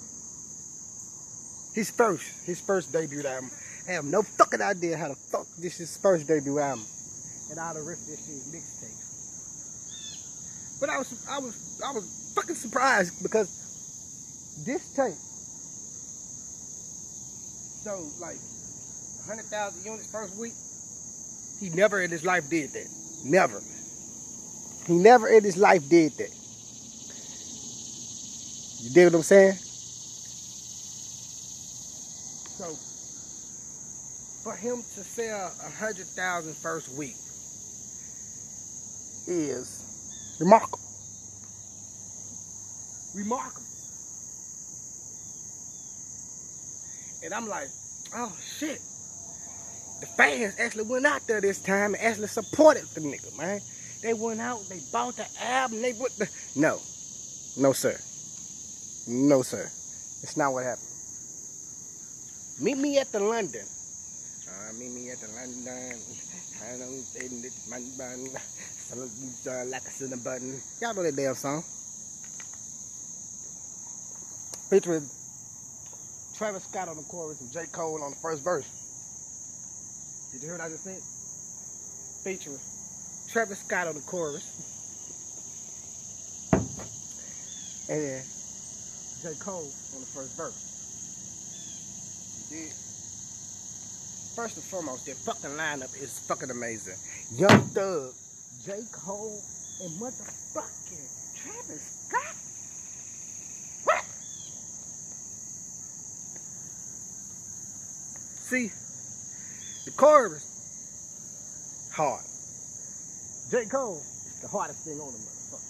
his 1.76 1.92
first, 1.92 2.24
his 2.46 2.62
first 2.62 2.94
debut 2.94 3.28
album. 3.28 3.52
I 3.88 3.92
have 3.92 4.06
no 4.06 4.24
fucking 4.24 4.62
idea 4.62 4.98
how 4.98 5.10
the 5.10 5.16
fuck 5.16 5.46
this 5.60 5.74
is 5.74 5.90
his 5.90 5.98
first 5.98 6.26
debut 6.28 6.58
album. 6.58 6.84
And 7.52 7.60
the 7.60 7.82
rest 7.82 8.02
of 8.02 8.08
this 8.08 8.26
shit 8.26 8.38
mixtape. 8.52 8.98
But 10.80 10.90
I 10.90 10.98
was 10.98 11.14
I 11.30 11.38
was 11.40 11.80
I 11.86 11.92
was 11.92 12.32
fucking 12.34 12.56
surprised 12.56 13.22
because 13.22 13.50
this 14.66 14.96
tape 14.96 15.14
sold 17.86 18.20
like 18.20 18.38
hundred 19.28 19.46
thousand 19.46 19.86
units 19.86 20.08
first 20.12 20.36
week. 20.36 20.54
He 21.60 21.70
never 21.70 22.02
in 22.02 22.10
his 22.10 22.26
life 22.26 22.50
did 22.50 22.74
that. 22.74 22.88
Never. 23.24 23.62
He 24.88 24.94
never 24.94 25.28
in 25.28 25.44
his 25.44 25.56
life 25.56 25.88
did 25.88 26.14
that. 26.18 26.32
You 28.82 28.90
dig 28.90 29.06
what 29.06 29.16
I'm 29.16 29.22
saying? 29.22 29.54
So 32.58 32.74
for 34.44 34.56
him 34.56 34.78
to 34.96 35.04
sell 35.04 35.54
a 35.64 35.70
hundred 35.70 36.08
thousand 36.08 36.56
first 36.56 36.90
week 36.98 37.16
is 39.28 40.38
remarkable. 40.40 40.80
Remarkable. 43.14 43.75
And 47.26 47.34
I'm 47.34 47.48
like, 47.48 47.70
oh 48.16 48.32
shit. 48.60 48.80
The 50.00 50.06
fans 50.06 50.56
actually 50.60 50.84
went 50.84 51.06
out 51.06 51.26
there 51.26 51.42
this 51.42 51.60
time 51.60 51.96
and 51.96 52.04
actually 52.04 52.28
supported 52.28 52.86
the 52.94 53.02
nigga, 53.02 53.36
man. 53.38 53.62
They 54.04 54.14
went 54.14 54.40
out, 54.40 54.62
they 54.70 54.80
bought 54.92 55.16
the 55.16 55.26
album, 55.42 55.82
they 55.82 55.94
went 55.94 56.16
the 56.18 56.30
No. 56.56 56.80
No, 57.58 57.74
sir. 57.74 57.98
No, 59.08 59.42
sir. 59.42 59.64
It's 60.22 60.38
not 60.38 60.54
what 60.54 60.66
happened. 60.66 60.88
Meet 62.62 62.78
me 62.78 63.00
at 63.00 63.12
the 63.12 63.20
London. 63.20 63.66
Uh, 64.48 64.74
meet 64.74 64.92
me 64.92 65.10
at 65.10 65.20
the 65.20 65.28
London. 65.28 65.98
I 66.64 66.78
don't 66.78 67.04
think 67.04 67.46
it's 67.46 67.68
my 67.70 67.82
bun. 67.98 68.28
Like 68.96 69.82
a 69.82 69.90
cinnamon 69.90 70.20
button. 70.24 70.62
Y'all 70.80 70.94
know 70.94 71.02
that 71.04 71.16
damn 71.16 71.34
song. 71.34 71.64
Featuring 74.70 75.10
Travis 76.38 76.64
Scott 76.66 76.90
on 76.90 76.98
the 76.98 77.04
chorus 77.04 77.40
and 77.40 77.52
J. 77.52 77.66
Cole 77.72 78.04
on 78.04 78.10
the 78.10 78.18
first 78.18 78.44
verse. 78.44 78.68
Did 80.34 80.42
you 80.42 80.50
hear 80.50 80.58
what 80.58 80.66
I 80.66 80.70
just 80.70 80.84
said? 80.84 81.00
Featuring 82.26 82.60
Travis 83.32 83.60
Scott 83.60 83.88
on 83.88 83.96
the 83.96 84.02
chorus. 84.02 84.44
And 87.88 88.02
then 88.02 88.24
J. 89.22 89.40
Cole 89.40 89.72
on 89.96 90.02
the 90.02 90.08
first 90.08 90.36
verse. 90.36 90.60
You 92.52 92.58
did? 92.58 92.74
First 94.36 94.58
and 94.58 94.66
foremost, 94.66 95.06
their 95.06 95.16
fucking 95.16 95.52
lineup 95.52 95.96
is 96.04 96.20
fucking 96.28 96.52
amazing. 96.52 96.98
Young 97.32 97.62
Thug, 97.70 98.12
J. 98.66 98.82
Cole, 98.92 99.42
and 99.82 99.92
motherfucking 100.02 101.08
Travis 101.34 102.08
Scott. 102.10 102.36
What? 103.86 104.04
See, 108.46 108.70
the 109.86 109.92
chorus, 109.98 110.46
hard. 111.92 112.22
J. 113.50 113.66
Cole, 113.66 113.98
is 113.98 114.40
the 114.40 114.48
hardest 114.48 114.86
thing 114.86 115.00
on 115.00 115.12
the 115.12 115.18
motherfucker. 115.18 115.66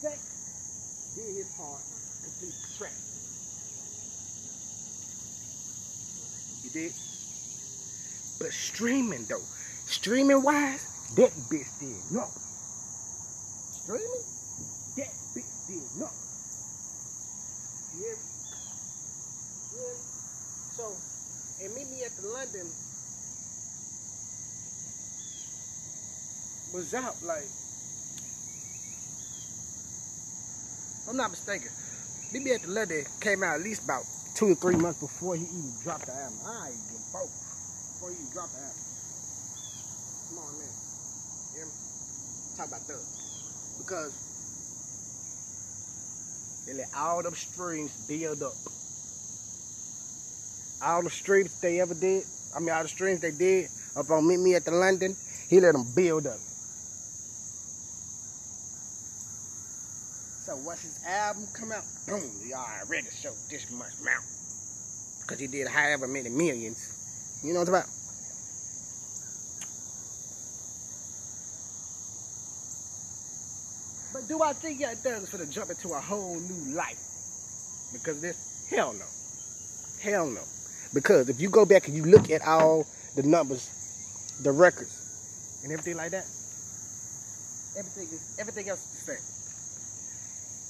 Sex, 0.00 1.12
did 1.14 1.36
his 1.36 1.52
part, 1.52 1.84
complete 2.24 2.56
the 2.56 2.68
track. 2.78 2.96
You 6.64 6.70
did? 6.70 6.94
But 8.40 8.52
streaming 8.54 9.26
though, 9.28 9.44
streaming 9.84 10.42
wise, 10.42 10.86
that 11.16 11.32
bitch 11.52 11.68
did 11.78 12.00
no. 12.10 12.24
Streaming, 13.84 14.24
that 14.96 15.12
bitch 15.36 15.52
did 15.68 15.84
no. 16.00 16.08
You 17.92 18.00
hear 18.00 18.16
me? 18.16 18.22
You 19.72 19.78
hear 19.78 19.92
me? 19.92 20.11
So, 20.76 20.96
and 21.64 21.74
meet 21.74 21.88
me 21.90 22.04
at 22.04 22.16
the 22.16 22.28
London 22.28 22.66
was 26.72 26.94
out 26.94 27.16
like, 27.22 27.44
I'm 31.08 31.16
not 31.16 31.30
mistaken. 31.30 31.68
Me 32.32 32.52
at 32.52 32.62
the 32.62 32.70
London 32.70 33.04
came 33.20 33.42
out 33.42 33.56
at 33.56 33.62
least 33.62 33.84
about 33.84 34.04
two 34.34 34.52
or 34.52 34.54
three 34.54 34.76
months 34.76 34.98
before 34.98 35.36
he 35.36 35.44
even 35.44 35.72
dropped 35.82 36.06
the 36.06 36.12
album. 36.12 36.38
I 36.46 36.68
even 36.68 37.02
broke 37.12 37.28
before 37.28 38.10
he 38.10 38.16
even 38.16 38.32
dropped 38.32 38.52
the 38.54 38.60
album. 38.60 38.82
Come 40.28 40.38
on, 40.38 40.58
man. 40.58 40.72
You? 41.54 41.66
Talk 42.56 42.68
about 42.68 42.80
Thug. 42.88 43.04
Because 43.78 44.12
They 46.66 46.74
let 46.74 46.88
all 46.96 47.22
them 47.22 47.34
streams 47.34 47.90
build 48.08 48.42
up. 48.42 48.54
All 50.84 51.02
the 51.02 51.10
streams 51.10 51.60
they 51.60 51.80
ever 51.80 51.94
did, 51.94 52.24
I 52.56 52.58
mean 52.58 52.70
all 52.70 52.82
the 52.82 52.88
streams 52.88 53.20
they 53.20 53.30
did 53.30 53.68
up 53.96 54.10
on 54.10 54.26
Meet 54.26 54.40
Me 54.40 54.54
at 54.56 54.64
the 54.64 54.72
London, 54.72 55.14
he 55.48 55.60
let 55.60 55.74
them 55.74 55.86
build 55.94 56.26
up. 56.26 56.38
So 60.44 60.56
once 60.56 60.82
his 60.82 60.98
album 61.06 61.46
come 61.52 61.70
out, 61.70 61.84
boom, 62.08 62.28
you 62.44 62.54
already 62.54 63.06
show 63.14 63.30
this 63.48 63.70
much 63.70 63.92
amount. 64.00 64.24
Because 65.20 65.38
he 65.38 65.46
did 65.46 65.68
however 65.68 66.08
many 66.08 66.30
millions. 66.30 67.40
You 67.44 67.52
know 67.52 67.60
what 67.60 67.68
I'm 67.68 67.74
about? 67.74 67.88
But 74.12 74.26
do 74.26 74.42
I 74.42 74.52
think 74.52 74.80
that 74.80 75.02
does 75.04 75.28
for 75.28 75.38
to 75.38 75.46
jump 75.46 75.70
into 75.70 75.90
a 75.90 76.00
whole 76.00 76.40
new 76.40 76.74
life? 76.74 76.98
Because 77.92 78.20
this, 78.20 78.66
hell 78.68 78.92
no. 78.94 79.06
Hell 80.02 80.26
no. 80.26 80.42
Because 80.94 81.28
if 81.28 81.40
you 81.40 81.48
go 81.48 81.64
back 81.64 81.88
and 81.88 81.96
you 81.96 82.04
look 82.04 82.30
at 82.30 82.42
all 82.42 82.86
the 83.16 83.22
numbers, 83.22 83.68
the 84.42 84.52
records, 84.52 85.60
and 85.62 85.72
everything 85.72 85.96
like 85.96 86.10
that, 86.10 86.24
everything 87.78 88.08
is 88.12 88.36
everything 88.38 88.68
else 88.68 88.84
is 88.94 89.06
the. 89.06 89.18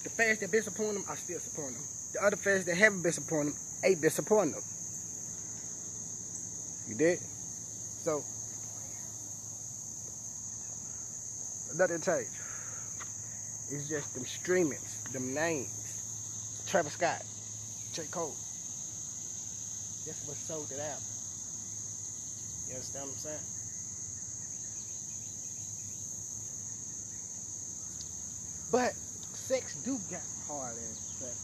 The 0.03 0.11
fans 0.11 0.41
that 0.41 0.51
been 0.51 0.63
supporting 0.63 0.95
them, 0.95 1.05
I 1.09 1.15
still 1.15 1.39
support 1.39 1.73
them. 1.73 1.83
The 2.13 2.25
other 2.27 2.37
fans 2.37 2.65
that 2.65 2.77
haven't 2.77 3.03
been 3.03 3.13
supporting 3.13 3.53
them, 3.53 3.61
ain't 3.85 4.01
been 4.03 4.11
supporting 4.11 4.53
them. 4.53 4.63
You 6.89 6.97
did? 6.97 7.19
So, 8.03 8.23
nothing 11.79 12.03
changed. 12.03 12.35
It's 13.71 13.89
just 13.89 14.15
them 14.15 14.25
streamings, 14.25 15.13
them 15.13 15.33
names. 15.33 16.65
Travis 16.67 16.95
Scott, 16.95 17.23
J. 17.95 18.03
Cole. 18.11 18.35
That's 20.05 20.27
what 20.27 20.37
sold 20.37 20.67
it 20.73 20.81
out. 20.81 20.99
You 22.67 22.75
understand 22.75 23.07
what 23.07 23.15
I'm 23.15 23.23
saying? 23.23 23.47
But 28.73 28.97
sex 29.37 29.77
do 29.85 30.01
get 30.11 30.25
hard 30.49 30.75
as 30.75 30.99
sex. 30.99 31.39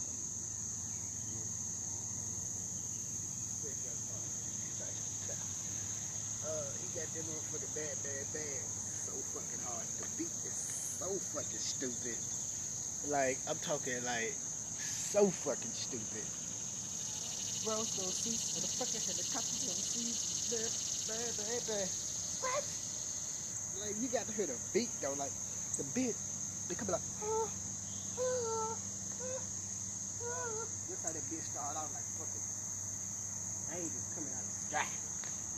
Uh, 6.43 6.67
he 6.83 6.99
got 6.99 7.07
that 7.15 7.25
motherfucking 7.29 7.75
bad, 7.77 7.95
bad, 8.03 8.25
bad. 8.33 8.63
So 9.07 9.13
fucking 9.39 9.63
hard. 9.69 9.87
The 10.01 10.09
beat 10.17 10.35
is 10.49 10.57
so 10.99 11.07
fucking 11.31 11.63
stupid. 11.63 12.19
Like, 13.07 13.39
I'm 13.49 13.59
talking 13.63 14.03
like 14.05 14.35
so 14.35 15.29
fucking 15.29 15.71
stupid. 15.71 16.48
Bro, 17.65 17.83
so 17.91 18.07
see, 18.15 18.39
for 18.55 18.63
the 18.63 18.71
fucking 18.71 19.03
helicopter, 19.03 19.51
you 19.59 19.67
know, 19.67 19.75
see, 19.83 20.15
bad, 20.47 20.71
bad, 21.11 21.35
bad, 21.35 21.59
bad. 21.67 21.91
What? 22.39 22.63
Like, 23.83 23.99
you 23.99 24.07
got 24.15 24.31
to 24.31 24.33
hear 24.33 24.47
the 24.47 24.55
beat 24.71 24.95
though. 25.03 25.19
Like, 25.19 25.35
the 25.75 25.83
beat, 25.91 26.15
they 26.71 26.79
could 26.79 26.87
be 26.87 26.95
like, 26.95 27.03
oh, 27.23 27.51
oh, 28.15 28.79
oh. 28.79 30.67
That's 30.87 31.03
how 31.03 31.11
that 31.11 31.27
bitch 31.27 31.51
started 31.51 31.83
out 31.83 31.91
like 31.91 32.07
fucking 32.15 32.47
angels 33.75 34.07
coming 34.15 34.31
out 34.31 34.47
of 34.47 34.51
the 34.55 34.59
sky. 34.71 34.87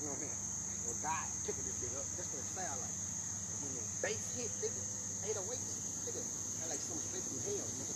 You 0.00 0.08
know 0.08 0.16
what 0.16 0.24
I 0.24 0.26
mean? 0.26 0.40
Or 0.88 0.96
God 1.04 1.26
picking 1.44 1.64
this 1.68 1.76
bitch 1.84 1.92
up. 2.00 2.08
That's 2.16 2.32
what 2.32 2.40
it 2.40 2.48
sound 2.56 2.80
like. 2.80 2.96
And 2.96 3.56
when 3.60 3.72
the 3.76 3.84
bass 4.00 4.24
hit, 4.40 4.48
nigga, 4.64 5.36
808s, 5.36 5.76
nigga, 6.08 6.24
I 6.24 6.64
like 6.72 6.80
some 6.80 6.96
straight 6.96 7.28
from 7.28 7.44
hell, 7.44 7.68
nigga. 7.76 7.92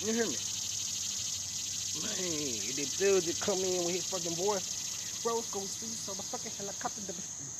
You 0.00 0.12
hear 0.14 0.26
me? 0.26 0.38
Man, 1.94 2.76
the 2.76 2.86
dude 2.98 3.26
that 3.26 3.40
come 3.40 3.64
in 3.64 3.84
with 3.84 3.94
his 3.96 4.06
fucking 4.06 4.36
voice. 4.36 4.70
Rose 5.24 5.48
go 5.50 5.66
see 5.66 5.86
the 6.16 6.22
fucking 6.22 6.52
helicopter. 6.52 7.02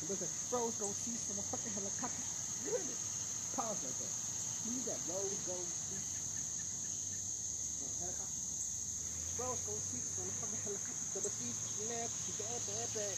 Listen, 0.07 0.29
Rose 0.51 0.75
go 0.77 0.93
see 0.93 1.11
the 1.11 1.43
fucking 1.43 1.73
helicopter. 1.73 2.23
You 2.63 2.71
hear 2.71 2.85
me? 2.85 2.95
Pause 3.53 3.83
right 3.83 3.99
there. 3.99 4.15
You 4.65 4.81
got 4.85 4.99
Rose 5.07 5.39
go 5.45 5.67
see. 5.73 5.97
uh, 7.81 7.87
Helicopter. 7.99 8.41
Rose 9.37 9.61
go 9.65 9.73
see 9.79 9.99
the 9.99 10.31
fucking 10.41 10.59
helicopter. 10.63 11.21
The 11.21 11.29
sea, 11.29 11.53
left, 11.89 12.15
bad, 12.39 12.61
bad, 12.67 12.89
bad. 12.93 13.17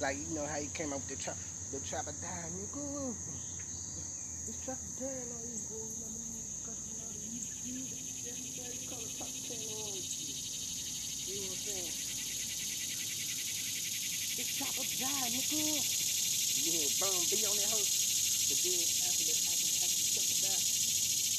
Like 0.00 0.18
you 0.18 0.34
know 0.34 0.46
how 0.46 0.58
he 0.58 0.66
came 0.68 0.92
up 0.92 1.00
with 1.08 1.16
the 1.16 1.16
chopper. 1.16 1.38
The 1.70 1.80
dying. 2.22 2.54
This 4.44 4.60
dying 4.60 5.30
on 5.32 5.42
you, 5.42 5.58
boy. 5.72 5.88
You 5.88 6.04
know 6.04 6.12
what 6.12 6.14
I 6.14 6.30
mean? 6.30 6.44
You 6.84 7.00
know, 7.00 7.10
you, 7.24 7.40
you, 7.64 7.80
everybody 8.28 8.78
call 8.86 9.00
it 9.00 9.16
top 9.18 9.32
10 9.32 9.56
on 9.56 9.96
you. 9.96 10.34
You 11.24 11.34
know 11.34 11.48
what 11.48 11.56
I'm 11.56 11.64
saying? 11.64 11.94
This 14.34 14.50
trapper 14.58 14.86
dying, 14.98 15.34
nigga. 15.34 15.62
You 15.62 16.70
hear 16.74 16.90
Bun 16.98 17.14
B 17.30 17.34
on 17.46 17.54
that 17.54 17.70
hoe. 17.70 17.82
But 17.82 18.58
then 18.60 18.78
after 19.08 19.24
the, 19.24 19.34
after, 19.34 19.66
after 19.82 19.98
the 19.98 20.10
trapper 20.14 20.38
die, 20.44 20.62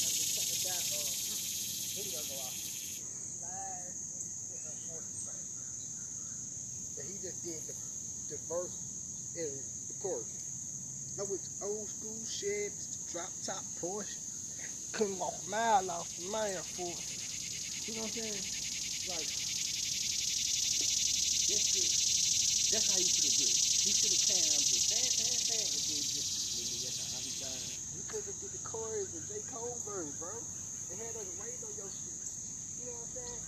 after 0.04 0.20
the 0.20 0.28
trapper 0.32 0.58
die, 0.64 0.84
uh, 0.96 1.12
video 1.96 2.20
go 2.24 2.34
off. 2.40 2.56
Live 3.40 3.96
in 3.96 4.60
the 4.64 4.72
forces, 4.84 5.22
right? 5.28 5.48
But 6.96 7.04
he 7.06 7.14
just 7.20 7.40
did 7.46 7.62
the, 7.68 7.76
the 8.32 8.35
verse 8.48 9.34
in 9.36 9.50
the 9.88 9.94
chorus. 10.02 10.30
Now 11.18 11.24
it's 11.32 11.50
old 11.62 11.88
school 11.88 12.20
shit, 12.26 12.72
drop 13.12 13.30
top 13.44 13.64
Porsche. 13.80 14.20
Couldn't 14.92 15.18
walk 15.18 15.34
a 15.46 15.50
mile 15.50 15.90
off 15.90 16.08
the 16.16 16.28
man 16.30 16.62
for. 16.76 16.92
You 17.86 17.94
know 17.94 18.02
what 18.02 18.16
I'm 18.16 18.26
saying? 18.26 18.42
Like, 19.12 19.28
that's 21.46 21.68
it. 21.78 21.90
That's 22.74 22.86
how 22.90 22.98
you 22.98 23.06
should 23.06 23.30
have 23.30 23.38
did 23.38 23.50
it. 23.50 23.66
Should 23.86 24.10
have 24.12 24.26
came 24.26 24.50
with 24.66 24.84
bad, 24.90 25.10
bad, 25.22 25.38
bad, 25.46 25.66
and 25.70 25.82
did 25.86 26.04
just, 26.04 26.58
nigga, 26.58 26.76
that's 26.84 26.98
how 27.06 27.22
he 27.22 27.30
died. 27.38 27.70
You 27.94 28.02
could 28.10 28.24
have 28.26 28.38
did 28.42 28.50
the 28.50 28.62
chorus 28.66 29.08
and 29.14 29.24
J. 29.30 29.38
Cole 29.46 29.78
verse, 29.86 30.10
bro. 30.18 30.34
They 30.90 30.96
had 31.00 31.14
us 31.16 31.30
waiting 31.38 31.62
on 31.62 31.74
your 31.78 31.88
shit. 31.88 32.18
You 32.82 32.90
know 32.90 32.98
what 32.98 33.06
I'm 33.06 33.14
saying? 33.16 33.42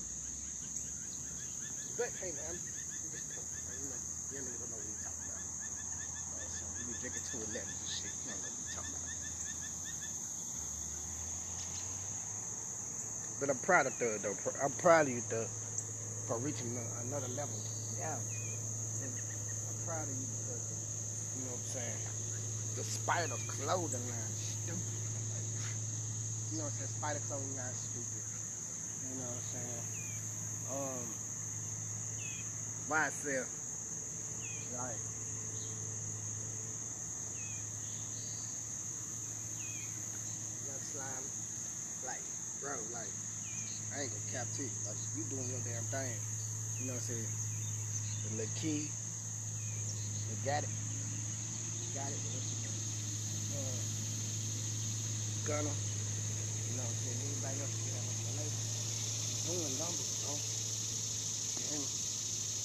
But, 1.98 2.11
hey, 2.22 2.30
man, 2.32 2.54
I'm 2.54 3.11
just 3.11 3.26
talking. 3.34 3.50
man. 3.66 3.76
You 3.82 3.88
know, 3.90 3.98
you 3.98 4.34
don't 4.38 4.46
even 4.46 4.68
know 4.70 4.78
what 4.78 4.87
we 4.87 4.94
talking 5.02 5.26
about. 5.26 5.42
Uh, 5.42 6.88
so 6.98 7.06
we 7.06 7.11
be 7.11 7.52
drinking 7.52 7.62
and 7.62 7.87
shit. 7.87 8.11
You 8.11 8.26
know 8.26 8.42
what 8.42 8.50
we 8.58 8.66
talking 8.74 8.90
about. 8.90 9.06
But 13.38 13.50
I'm 13.50 13.58
proud 13.62 13.87
of 13.87 13.94
Thug 13.94 14.18
though. 14.22 14.34
I'm 14.62 14.74
proud 14.82 15.06
of 15.06 15.12
you, 15.14 15.20
Thug, 15.22 15.46
for 16.26 16.38
reaching 16.42 16.74
another 17.06 17.30
level. 17.38 17.54
Yeah. 17.98 18.18
And 18.18 19.12
I'm 19.14 19.78
proud 19.87 20.11
of 20.11 20.14
you 20.14 20.26
because, 20.26 20.66
you 21.38 21.46
know 21.46 21.54
what 21.54 21.62
I'm 21.62 21.70
saying? 21.70 22.02
The 22.74 22.82
spider 22.82 23.30
clothing 23.46 24.02
line, 24.11 24.34
stupid. 24.34 24.98
You 26.50 26.58
know 26.58 26.64
what 26.66 26.72
I'm 26.72 26.78
saying? 26.82 26.98
Spider 26.98 27.22
clothing 27.30 27.54
line, 27.54 27.74
stupid. 27.78 28.26
You 29.06 29.22
know 29.22 29.30
what 29.30 29.38
I'm 29.38 29.54
saying? 29.54 29.87
Um, 30.68 31.06
YSL, 32.90 33.46
like, 34.78 35.00
young 40.66 40.82
slime, 40.92 41.24
like, 42.06 42.24
bro, 42.61 42.77
like, 42.92 43.14
I 43.94 44.03
ain't 44.03 44.12
gonna 44.12 44.25
cap 44.27 44.53
to 44.55 44.62
you. 44.62 44.71
Like, 44.87 44.97
you 45.14 45.25
doing 45.25 45.49
your 45.49 45.61
damn 45.61 45.87
thing. 45.87 46.21
You 46.79 46.87
know 46.87 46.94
what 46.94 47.09
I'm 47.09 47.14
saying? 47.16 47.29
The 48.37 48.47
key, 48.55 48.92
you 50.29 50.37
got 50.44 50.64
it. 50.64 50.71
Got 51.94 52.12
it. 52.12 52.21
Uh, 53.53 53.83
Gunna, 55.44 55.71
you 56.66 56.75
know 56.77 56.83
what 56.85 56.90
I'm 56.90 56.97
saying? 56.97 57.21
Anybody 57.23 57.61
else 57.61 57.77
get 57.85 57.94
on 57.94 58.05
the 58.25 58.31
label? 58.33 58.62
Doing 59.44 59.79
numbers, 59.79 60.07
bro. 60.21 60.40
You? 61.57 61.88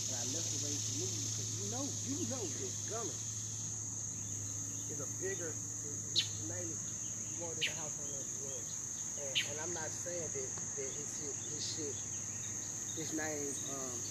And 0.08 0.16
I 0.18 0.24
left 0.26 0.54
away 0.54 0.78
from 0.78 1.00
me 1.00 1.08
because 1.24 1.52
you 1.52 1.66
know, 1.70 1.90
you 2.04 2.28
know 2.30 2.50
that 2.60 2.86
Gunna 2.86 3.14
is 4.90 5.00
a 5.00 5.08
bigger, 5.20 5.56
his 6.14 6.24
name 6.42 6.72
is 6.72 6.80
more 7.38 7.56
than 7.56 7.66
the 7.66 7.72
house 7.72 7.92
on 8.00 8.06
the 8.06 8.12
world. 8.12 8.13
And, 9.24 9.52
and 9.52 9.62
I'm 9.62 9.74
not 9.74 9.90
saying 9.92 10.30
that, 10.34 10.50
that 10.76 10.90
his 10.98 11.08
shit, 11.18 11.36
his 11.54 11.76
shit, 11.76 11.96
his 12.98 13.14
name, 13.14 13.56
um, 13.72 14.02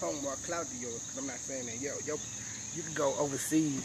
home 0.00 0.22
more 0.22 0.36
cloud 0.36 0.70
to 0.70 0.76
because 0.76 1.18
I'm 1.18 1.26
not 1.26 1.40
saying 1.40 1.66
that. 1.66 1.80
Yo, 1.80 1.98
yo, 2.06 2.18
you 2.74 2.82
can 2.82 2.94
go 2.94 3.14
overseas. 3.16 3.82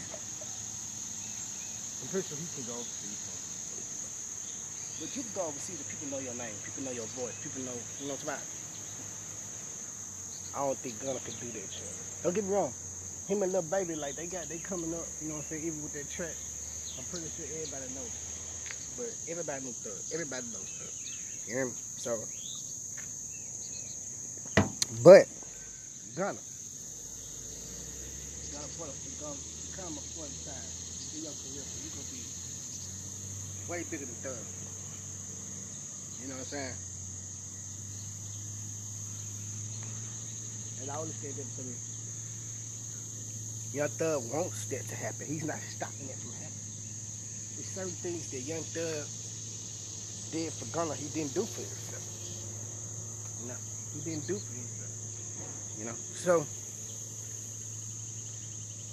I'm 2.02 2.08
pretty 2.08 2.28
sure 2.28 2.38
he 2.38 2.46
can 2.54 2.64
go 2.64 2.72
overseas. 2.72 3.18
But 4.98 5.14
you 5.14 5.22
can 5.22 5.32
go 5.32 5.42
overseas 5.42 5.76
and 5.76 5.88
people 5.88 6.08
know 6.08 6.18
your 6.18 6.34
name, 6.34 6.54
people 6.64 6.82
know 6.82 6.90
your 6.90 7.06
voice, 7.08 7.34
people 7.42 7.62
know, 7.62 7.74
you 8.00 8.06
know 8.06 8.14
what 8.14 8.22
I'm 8.22 8.38
I 10.54 10.60
don't 10.60 10.78
think 10.78 10.98
Gunna 11.00 11.20
could 11.20 11.38
do 11.38 11.52
that 11.52 11.70
shit. 11.70 11.84
Don't 12.22 12.32
get 12.32 12.44
me 12.44 12.50
wrong. 12.54 12.72
Him 13.28 13.42
and 13.42 13.52
Lil 13.52 13.62
Baby, 13.62 13.94
like, 13.94 14.16
they 14.16 14.26
got, 14.26 14.48
they 14.48 14.56
coming 14.56 14.94
up, 14.94 15.06
you 15.20 15.28
know 15.28 15.34
what 15.34 15.44
I'm 15.44 15.48
saying, 15.50 15.66
even 15.66 15.82
with 15.82 15.92
that 15.92 16.08
track. 16.08 16.34
I'm 16.96 17.04
pretty 17.04 17.28
sure 17.36 17.44
everybody 17.44 17.92
knows. 17.92 18.25
But 18.96 19.12
everybody 19.28 19.64
knows 19.64 19.76
Thug. 19.84 19.92
Everybody 20.12 20.46
knows 20.52 20.68
Thug. 20.80 21.48
You 21.48 21.54
hear 21.54 21.66
me? 21.66 21.72
So, 21.96 22.16
but, 25.04 25.28
Gunna. 26.16 26.40
Gunna 28.52 28.68
put 28.78 28.88
up, 28.88 28.96
gonna 29.20 29.36
come 29.76 29.92
a 29.92 30.00
in 30.00 30.32
time 30.48 30.70
in 31.12 31.22
your 31.22 31.36
career, 31.36 31.60
so 31.60 31.76
you 31.84 31.90
gonna 31.92 32.08
be 32.08 32.24
way 33.68 33.84
bigger 33.90 34.06
than 34.06 34.14
Thug. 34.24 34.40
You 36.22 36.28
know 36.28 36.34
what 36.36 36.40
I'm 36.40 36.46
saying? 36.46 36.74
And 40.80 40.90
I 40.90 40.94
always 40.96 41.14
say 41.14 41.30
that 41.32 41.56
to 41.56 41.62
me. 41.64 41.74
Young 43.72 43.88
Thug 43.88 44.22
wants 44.32 44.64
that 44.66 44.88
to 44.88 44.94
happen. 44.94 45.26
He's 45.26 45.44
not 45.44 45.58
stopping 45.60 46.06
that 46.08 46.18
from 46.18 46.32
happening. 46.32 46.65
There's 47.56 47.72
certain 47.72 47.96
things 48.04 48.30
that 48.32 48.40
Young 48.44 48.60
Thug 48.60 49.08
did 50.30 50.52
for 50.52 50.68
Gunna 50.76 50.94
he 50.94 51.08
didn't 51.08 51.32
do 51.32 51.40
for 51.40 51.64
himself. 51.64 52.04
Know, 53.48 53.56
he 53.94 54.00
didn't 54.04 54.26
do 54.28 54.36
for 54.36 54.52
himself. 54.52 54.92
You 55.78 55.84
know, 55.86 55.96
so 55.96 56.44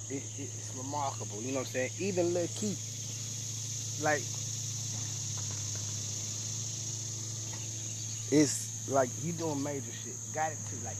it, 0.08 0.24
it, 0.40 0.48
it's 0.48 0.72
remarkable. 0.76 1.42
You 1.42 1.52
know 1.52 1.60
what 1.60 1.68
I'm 1.68 1.76
saying? 1.76 1.90
Even 2.00 2.32
Lil 2.32 2.48
Keed, 2.56 2.78
like, 4.00 4.24
it's 8.32 8.88
like 8.88 9.10
you 9.20 9.32
doing 9.32 9.62
major 9.62 9.92
shit. 9.92 10.16
Got 10.32 10.52
it 10.52 10.58
too. 10.72 10.80
Like, 10.84 10.96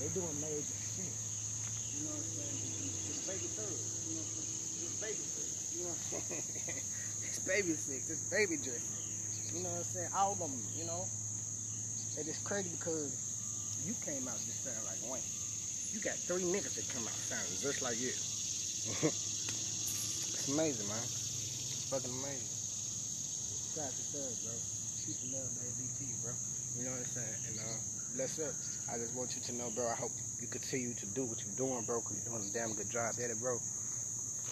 they 0.00 0.08
doing 0.12 0.36
major 0.44 0.76
shit. 0.92 1.08
You 1.08 2.04
know 2.04 2.12
what 2.12 2.20
I'm 2.20 2.36
saying? 2.36 2.92
It's 3.08 3.24
baby 3.24 3.48
third. 3.56 3.80
You 4.12 4.20
know, 4.20 4.28
it's 4.28 5.00
baby. 5.00 5.24
You 5.72 5.84
know 5.84 5.96
what 5.96 6.04
I'm 6.12 6.36
saying? 6.36 6.84
baby 7.48 7.72
six. 7.72 8.12
It's 8.12 8.28
baby 8.28 8.60
dress. 8.60 8.84
You 9.56 9.64
know 9.64 9.72
what 9.72 9.80
I'm 9.80 9.88
saying? 9.88 10.12
All 10.12 10.36
of 10.36 10.38
them, 10.38 10.52
you 10.76 10.84
know? 10.84 11.08
And 12.20 12.28
it's 12.28 12.44
crazy 12.44 12.68
because 12.76 13.08
you 13.88 13.96
came 14.04 14.28
out 14.28 14.36
just 14.44 14.68
sounding 14.68 14.84
like 14.84 15.00
Wayne. 15.08 15.24
You 15.96 16.04
got 16.04 16.20
three 16.28 16.44
niggas 16.44 16.76
that 16.76 16.84
come 16.92 17.08
out 17.08 17.16
sounding 17.16 17.56
just 17.56 17.80
like 17.80 17.96
you. 17.96 18.12
it's 19.08 20.52
amazing, 20.52 20.84
man. 20.92 21.00
It's 21.00 21.88
fucking 21.88 22.12
amazing. 22.12 22.52
Shout 23.72 23.88
out 23.88 23.96
to 23.96 24.04
bro. 24.44 24.52
Peace 25.08 25.24
and 25.24 25.32
love. 25.32 25.48
BT, 25.48 26.12
bro. 26.20 26.36
You 26.76 26.84
know 26.84 26.92
what 26.92 27.00
I'm 27.00 27.16
saying? 27.16 27.38
And 27.48 27.56
uh, 27.64 27.80
bless 28.12 28.36
up. 28.44 28.52
I 28.92 29.00
just 29.00 29.16
want 29.16 29.32
you 29.32 29.40
to 29.48 29.52
know, 29.56 29.72
bro. 29.72 29.88
I 29.88 29.96
hope 29.96 30.12
you 30.36 30.52
continue 30.52 30.92
to 30.92 31.06
do 31.16 31.24
what 31.24 31.40
you're 31.40 31.56
doing, 31.56 31.80
bro. 31.88 32.04
Cause 32.04 32.20
you're 32.20 32.28
doing 32.28 32.44
a 32.44 32.52
damn 32.52 32.76
good 32.76 32.92
job 32.92 33.16
at 33.16 33.32
it, 33.32 33.40
bro. 33.40 33.56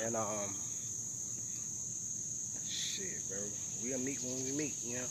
And 0.01 0.17
um, 0.17 0.57
shit, 2.97 3.21
bro. 3.29 3.37
We'll 3.85 4.01
meet 4.01 4.25
when 4.25 4.41
we 4.41 4.53
meet, 4.57 4.75
you 4.81 4.97
know. 4.97 5.09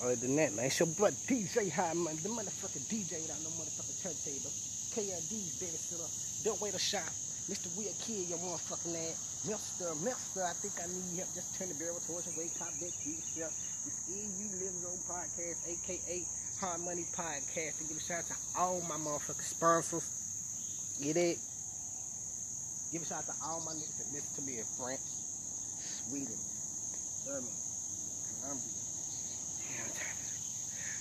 Other 0.00 0.16
than 0.16 0.38
that, 0.38 0.54
man, 0.54 0.70
it's 0.70 0.78
your 0.78 0.88
brother 0.94 1.18
DJ 1.26 1.68
High, 1.68 1.92
man. 1.92 2.14
The 2.22 2.30
motherfucking 2.30 2.86
DJ 2.86 3.18
without 3.18 3.42
no 3.42 3.50
motherfucking 3.58 3.98
turntable. 3.98 4.54
KLD's 4.94 5.58
babysitter. 5.58 6.06
Don't 6.46 6.60
wait 6.62 6.72
a 6.72 6.78
shot. 6.78 7.10
Mr. 7.50 7.66
Weird 7.74 7.98
Kid, 8.06 8.30
your 8.30 8.38
motherfucking 8.38 8.94
ass. 8.94 9.42
Mister, 9.42 9.90
Mister, 10.06 10.46
I 10.46 10.54
think 10.54 10.78
I 10.78 10.86
need 10.86 11.18
help. 11.18 11.34
Just 11.34 11.58
turn 11.58 11.66
the 11.66 11.74
barrel 11.82 11.98
towards 12.06 12.30
your 12.30 12.38
way, 12.38 12.48
cop 12.54 12.70
that 12.70 12.94
key 13.02 13.18
yourself. 13.18 13.52
This 13.82 13.98
you 14.06 14.48
Lives 14.62 14.86
On 14.86 14.96
Podcast, 15.10 15.66
aka 15.66 16.16
Hard 16.62 16.80
Money 16.86 17.04
Podcast. 17.10 17.82
And 17.82 17.90
give 17.90 17.98
a 17.98 18.04
shout 18.06 18.22
out 18.22 18.30
to 18.30 18.36
all 18.54 18.78
my 18.86 18.96
motherfucking 19.02 19.50
sponsors. 19.50 20.06
Get 21.02 21.18
it? 21.18 21.42
Give 22.94 23.02
a 23.02 23.04
shout 23.04 23.26
out 23.26 23.34
to 23.34 23.36
all 23.42 23.60
my 23.66 23.74
niggas 23.74 23.98
that 23.98 24.08
listen 24.14 24.30
to 24.38 24.42
me 24.46 24.62
in 24.62 24.68
France, 24.78 25.04
Sweden, 26.08 26.38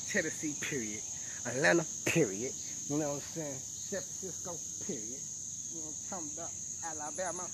Tennessee, 0.10 0.56
period. 0.60 1.02
Atlanta, 1.46 1.86
period. 2.06 2.52
You 2.90 2.98
know 2.98 3.14
what 3.14 3.22
I'm 3.22 3.30
saying? 3.38 3.62
San 3.62 4.02
Francisco, 4.02 4.58
period. 4.90 5.22
You 5.70 5.86
know 5.86 5.86
what 5.86 6.02
I'm 6.02 6.10
talking 6.10 6.34
about? 6.34 6.54
Alabama, 6.82 7.46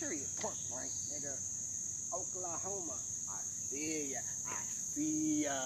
period. 0.00 0.24
Point 0.40 0.56
blank, 0.72 0.88
nigga. 1.12 1.36
Oklahoma, 2.16 2.96
I 3.28 3.40
see 3.44 4.16
ya. 4.16 4.20
I 4.48 4.56
see 4.64 5.44
ya. 5.44 5.60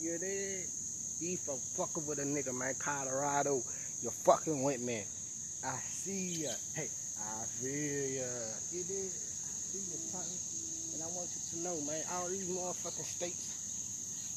You 0.00 0.16
did? 0.16 0.64
You 1.20 1.36
for 1.36 1.60
fucking 1.76 2.06
with 2.08 2.18
a 2.18 2.24
nigga, 2.24 2.56
man. 2.56 2.72
Colorado, 2.78 3.60
you're 4.00 4.16
fucking 4.24 4.62
with 4.62 4.80
me. 4.80 5.04
I 5.64 5.76
see 5.84 6.48
ya. 6.48 6.52
Hey, 6.74 6.88
I 7.20 7.44
feel 7.60 8.24
ya. 8.24 8.28
You 8.72 8.84
did? 8.88 9.12
I 9.12 9.52
see 9.52 9.84
ya, 9.84 10.00
partner. 10.16 10.45
And 10.96 11.04
I 11.04 11.08
want 11.08 11.28
you 11.28 11.42
to 11.50 11.62
know, 11.62 11.78
man, 11.82 12.02
all 12.10 12.26
these 12.26 12.46
motherfucking 12.46 13.04
states 13.04 13.50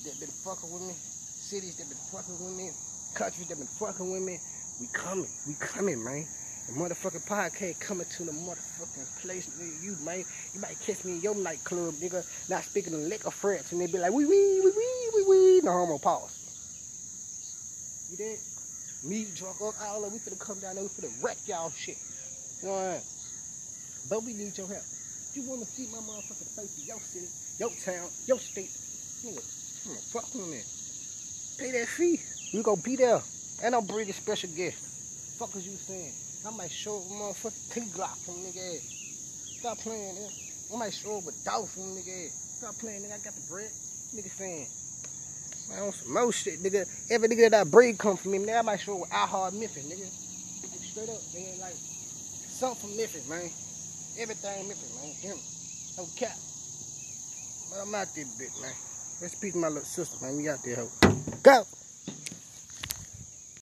that 0.03 0.19
been 0.19 0.27
fucking 0.43 0.69
with 0.69 0.81
me, 0.81 0.93
cities 1.39 1.73
that 1.75 1.87
been 1.87 1.97
fucking 2.11 2.33
with 2.37 2.53
me, 2.53 2.69
countries 3.13 3.47
that 3.47 3.57
been 3.57 3.65
fucking 3.79 4.11
with 4.11 4.21
me, 4.21 4.41
we 4.81 4.87
coming. 4.87 5.29
We 5.47 5.53
coming, 5.53 6.03
man. 6.03 6.27
The 6.67 6.73
motherfucking 6.73 7.25
podcast 7.25 7.79
coming 7.79 8.07
to 8.07 8.25
the 8.25 8.33
motherfucking 8.33 9.21
place 9.21 9.49
near 9.57 9.71
you, 9.85 9.95
man. 10.03 10.25
You 10.53 10.59
might 10.59 10.77
catch 10.81 11.05
me 11.05 11.13
in 11.13 11.21
your 11.21 11.35
nightclub, 11.35 11.93
nigga, 11.93 12.25
not 12.49 12.65
speaking 12.65 13.07
liquor 13.07 13.31
French, 13.31 13.71
and 13.71 13.79
they 13.79 13.87
be 13.87 13.97
like, 13.97 14.11
wee 14.11 14.25
wee, 14.25 14.59
wee 14.61 14.73
wee, 14.75 15.09
wee 15.15 15.25
wee, 15.29 15.61
no 15.63 15.71
homo 15.71 15.97
pause. 15.97 16.37
You 18.11 18.17
did? 18.17 18.39
Me, 19.05 19.27
drunk, 19.33 19.61
all 19.61 20.01
that, 20.01 20.11
we 20.11 20.19
finna 20.19 20.37
come 20.37 20.59
down 20.59 20.75
there, 20.75 20.83
we 20.83 20.89
finna 20.89 21.23
wreck 21.23 21.37
y'all 21.45 21.71
shit. 21.71 21.95
You 22.61 22.67
know 22.67 22.73
what 22.73 22.83
I 22.83 22.91
mean? 22.95 23.01
But 24.09 24.23
we 24.25 24.33
need 24.33 24.57
your 24.57 24.67
help. 24.67 24.98
You 25.35 25.43
wanna 25.43 25.65
see 25.65 25.87
my 25.91 25.99
motherfucking 25.99 26.55
face 26.55 26.79
in 26.81 26.85
your 26.87 26.99
city, 26.99 27.27
your 27.59 27.69
town, 27.85 28.09
your 28.27 28.39
state, 28.39 28.71
nigga, 29.23 29.41
come 29.83 29.93
on, 29.93 30.01
fuck. 30.11 30.25
Pay 31.59 31.71
that 31.71 31.87
fee. 31.89 32.21
We 32.53 32.63
gonna 32.63 32.81
be 32.81 32.95
there. 32.95 33.21
And 33.63 33.75
I'm 33.75 33.85
bringing 33.85 34.13
special 34.13 34.49
guest. 34.55 35.37
Fuck 35.37 35.55
is 35.55 35.67
you 35.67 35.75
saying? 35.75 36.13
I 36.47 36.55
might 36.55 36.71
show 36.71 36.97
with 36.97 37.11
motherfucking 37.11 37.73
T-Glock 37.73 38.15
from 38.23 38.35
nigga 38.35 38.75
ass. 38.75 38.87
Stop 39.59 39.77
playing, 39.79 40.15
nigga. 40.15 40.73
I 40.73 40.77
might 40.77 40.93
show 40.93 41.17
up 41.17 41.25
with 41.25 41.43
Dolph 41.43 41.69
from 41.73 41.83
nigga 41.83 42.27
ass. 42.27 42.31
Stop 42.59 42.75
playing, 42.79 43.01
nigga. 43.01 43.13
I 43.13 43.17
got 43.19 43.33
the 43.35 43.41
bread. 43.49 43.69
Nigga 44.15 44.31
saying. 44.31 44.67
Man, 45.69 45.83
on 45.83 45.91
some 45.91 46.13
more 46.13 46.31
shit, 46.31 46.63
nigga. 46.63 46.87
Every 47.11 47.27
nigga 47.27 47.49
that 47.51 47.67
I 47.67 47.69
breed 47.69 47.97
come 47.97 48.15
from 48.15 48.31
me, 48.31 48.39
nigga, 48.39 48.59
I 48.59 48.61
might 48.61 48.79
show 48.79 48.95
up 48.95 49.01
with 49.01 49.13
I 49.13 49.27
Hard 49.27 49.53
nigga. 49.53 49.67
Straight 49.67 51.09
up, 51.09 51.21
nigga. 51.35 51.59
Like, 51.59 51.75
something 51.75 52.89
from 52.89 52.97
Memphis, 52.97 53.27
man. 53.27 53.51
Everything 54.19 54.67
Memphis, 54.67 54.95
man. 55.01 55.13
Hear 55.21 55.33
me? 55.33 55.41
No 55.97 56.05
cap. 56.17 56.37
But 57.69 57.81
I'm 57.81 57.95
out 57.95 58.13
there, 58.13 58.25
bitch, 58.25 58.61
man. 58.61 58.73
Let's 59.21 59.35
peace 59.35 59.55
my 59.55 59.69
little 59.69 59.83
sister, 59.83 60.17
man. 60.21 60.35
We 60.35 60.49
out 60.49 60.59
there, 60.63 60.75
ho. 60.75 60.89
Go! 61.41 61.78